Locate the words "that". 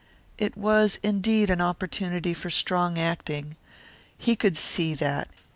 4.95-5.27